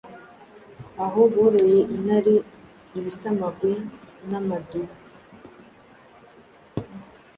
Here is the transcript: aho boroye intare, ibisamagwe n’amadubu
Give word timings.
aho 1.03 1.19
boroye 1.33 1.79
intare, 1.95 2.33
ibisamagwe 2.97 3.71
n’amadubu 4.29 4.95